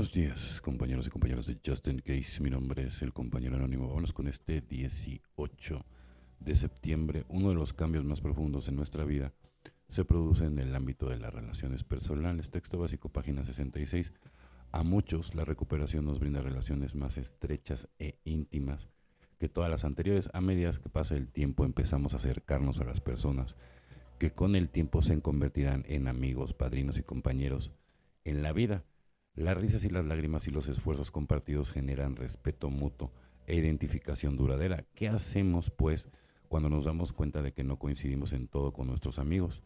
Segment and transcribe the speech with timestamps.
[0.00, 2.42] Buenos días, compañeros y compañeras de Justin Case.
[2.42, 3.86] Mi nombre es el compañero anónimo.
[3.86, 5.84] Vámonos con este 18
[6.38, 7.26] de septiembre.
[7.28, 9.34] Uno de los cambios más profundos en nuestra vida
[9.90, 12.50] se produce en el ámbito de las relaciones personales.
[12.50, 14.14] Texto básico, página 66.
[14.72, 18.88] A muchos la recuperación nos brinda relaciones más estrechas e íntimas
[19.38, 20.30] que todas las anteriores.
[20.32, 23.54] A medias que pasa el tiempo empezamos a acercarnos a las personas
[24.18, 27.74] que con el tiempo se convertirán en amigos, padrinos y compañeros
[28.24, 28.82] en la vida.
[29.40, 33.10] Las risas y las lágrimas y los esfuerzos compartidos generan respeto mutuo
[33.46, 34.84] e identificación duradera.
[34.94, 36.08] ¿Qué hacemos, pues,
[36.50, 39.62] cuando nos damos cuenta de que no coincidimos en todo con nuestros amigos?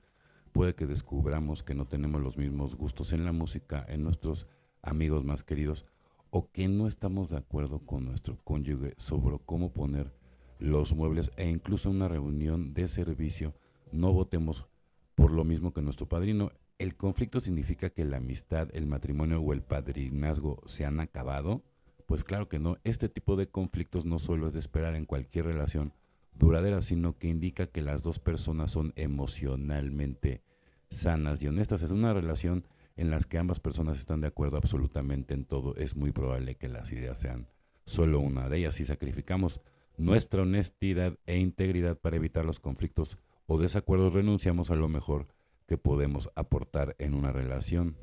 [0.52, 4.46] Puede que descubramos que no tenemos los mismos gustos en la música, en nuestros
[4.80, 5.86] amigos más queridos,
[6.30, 10.14] o que no estamos de acuerdo con nuestro cónyuge sobre cómo poner
[10.60, 13.56] los muebles e incluso en una reunión de servicio
[13.90, 14.68] no votemos
[15.16, 16.52] por lo mismo que nuestro padrino.
[16.78, 21.62] ¿El conflicto significa que la amistad, el matrimonio o el padrinazgo se han acabado?
[22.06, 22.78] Pues claro que no.
[22.82, 25.92] Este tipo de conflictos no solo es de esperar en cualquier relación
[26.34, 30.42] duradera, sino que indica que las dos personas son emocionalmente
[30.90, 31.82] sanas y honestas.
[31.82, 32.66] Es una relación
[32.96, 35.76] en la que ambas personas están de acuerdo absolutamente en todo.
[35.76, 37.46] Es muy probable que las ideas sean
[37.86, 38.74] solo una de ellas.
[38.74, 39.60] Si sacrificamos
[39.96, 43.16] nuestra honestidad e integridad para evitar los conflictos
[43.46, 45.28] o desacuerdos, renunciamos a lo mejor
[45.66, 47.96] que podemos aportar en una relación.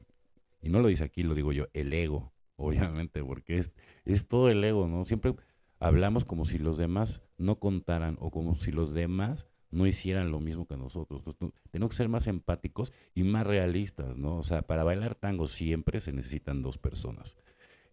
[0.62, 3.74] Y no lo dice aquí, lo digo yo, el ego, obviamente, porque es,
[4.06, 5.06] es todo el ego, ¿no?
[5.06, 5.36] Siempre
[5.80, 10.40] hablamos como si los demás no contaran o como si los demás no hicieran lo
[10.40, 11.24] mismo que nosotros.
[11.26, 14.38] Entonces, tenemos que ser más empáticos y más realistas, ¿no?
[14.38, 17.38] O sea, para bailar tango siempre se necesitan dos personas.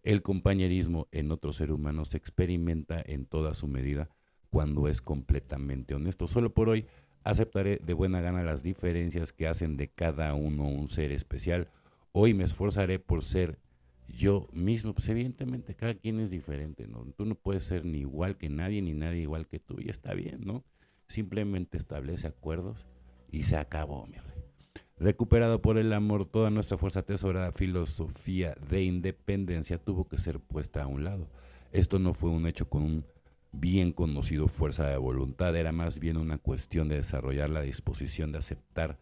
[0.03, 4.09] El compañerismo en otro ser humano se experimenta en toda su medida
[4.49, 6.27] cuando es completamente honesto.
[6.27, 6.85] Solo por hoy
[7.23, 11.69] Aceptaré de buena gana las diferencias que hacen de cada uno un ser especial.
[12.11, 13.59] Hoy me esforzaré por ser
[14.07, 14.93] yo mismo.
[14.93, 17.05] Pues evidentemente cada quien es diferente, ¿no?
[17.17, 20.13] Tú no puedes ser ni igual que nadie, ni nadie igual que tú, y está
[20.13, 20.63] bien, ¿no?
[21.07, 22.87] Simplemente establece acuerdos
[23.31, 24.43] y se acabó, mi rey.
[24.97, 30.83] Recuperado por el amor, toda nuestra fuerza tesorada, filosofía de independencia tuvo que ser puesta
[30.83, 31.29] a un lado.
[31.71, 33.05] Esto no fue un hecho con un
[33.51, 38.39] bien conocido fuerza de voluntad, era más bien una cuestión de desarrollar la disposición de
[38.39, 38.99] aceptar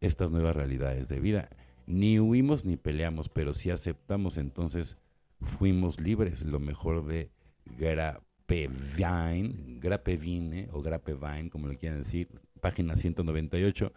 [0.00, 1.50] estas nuevas realidades de vida.
[1.86, 4.96] Ni huimos ni peleamos, pero si aceptamos entonces
[5.40, 7.30] fuimos libres, lo mejor de
[7.78, 12.28] Grapevine, Grapevine o Grapevine, como le quieran decir,
[12.60, 13.92] página 198.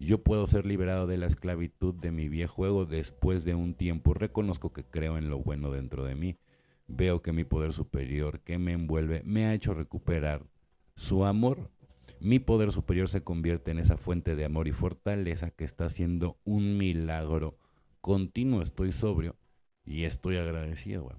[0.00, 4.14] Yo puedo ser liberado de la esclavitud de mi viejo ego después de un tiempo.
[4.14, 6.36] Reconozco que creo en lo bueno dentro de mí
[6.88, 10.44] veo que mi poder superior que me envuelve me ha hecho recuperar
[10.96, 11.70] su amor.
[12.20, 16.40] Mi poder superior se convierte en esa fuente de amor y fortaleza que está haciendo
[16.44, 17.58] un milagro
[18.00, 18.62] continuo.
[18.62, 19.36] Estoy sobrio
[19.84, 21.12] y estoy agradecido.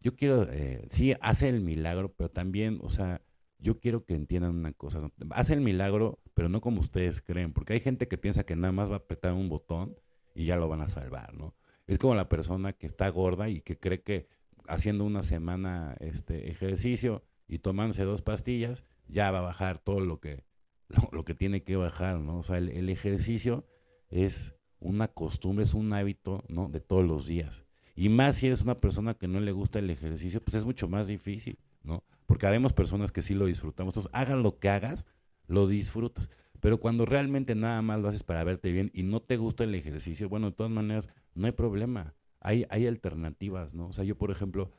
[0.00, 3.20] Yo quiero, eh, sí, hace el milagro, pero también, o sea,
[3.58, 5.10] yo quiero que entiendan una cosa.
[5.30, 8.72] Hace el milagro, pero no como ustedes creen, porque hay gente que piensa que nada
[8.72, 9.94] más va a apretar un botón
[10.34, 11.54] y ya lo van a salvar, ¿no?
[11.86, 14.28] Es como la persona que está gorda y que cree que
[14.68, 20.20] haciendo una semana este ejercicio y tomándose dos pastillas, ya va a bajar todo lo
[20.20, 20.44] que,
[21.12, 22.38] lo, que tiene que bajar, ¿no?
[22.38, 23.66] O sea, el, ejercicio
[24.08, 26.68] es una costumbre, es un hábito, ¿no?
[26.68, 27.64] De todos los días.
[27.94, 30.88] Y más si eres una persona que no le gusta el ejercicio, pues es mucho
[30.88, 32.04] más difícil, ¿no?
[32.26, 33.92] Porque habemos personas que sí lo disfrutamos.
[33.92, 35.06] Entonces, hagas lo que hagas,
[35.46, 36.30] lo disfrutas.
[36.60, 39.74] Pero cuando realmente nada más lo haces para verte bien y no te gusta el
[39.74, 43.88] ejercicio, bueno, de todas maneras, no hay problema hay, hay alternativas, ¿no?
[43.88, 44.70] O sea, yo, por ejemplo,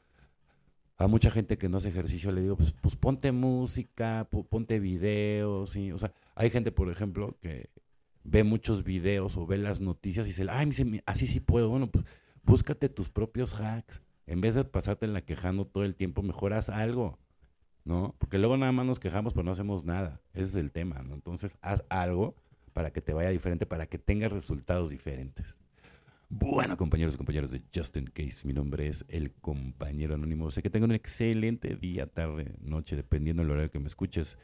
[0.97, 5.71] a mucha gente que no hace ejercicio le digo, pues, pues ponte música, ponte videos,
[5.71, 5.91] ¿sí?
[5.91, 7.69] O sea, hay gente, por ejemplo, que
[8.23, 11.69] ve muchos videos o ve las noticias y dice, ay, así sí puedo.
[11.69, 12.05] Bueno, pues
[12.43, 14.01] búscate tus propios hacks.
[14.25, 17.19] En vez de pasarte en la quejando todo el tiempo, mejor haz algo,
[17.83, 18.15] ¿no?
[18.17, 20.21] Porque luego nada más nos quejamos, pero no hacemos nada.
[20.33, 21.13] Ese es el tema, ¿no?
[21.13, 22.35] Entonces, haz algo
[22.71, 25.62] para que te vaya diferente, para que tengas resultados diferentes.
[26.35, 30.49] Bueno, compañeros y compañeras de Justin Case, mi nombre es el compañero anónimo.
[30.49, 34.39] Sé que tengan un excelente día, tarde, noche, dependiendo del horario que me escuches.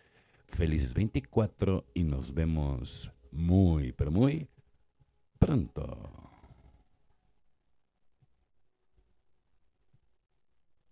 [0.48, 4.48] Felices 24 y nos vemos muy, pero muy
[5.40, 6.29] pronto.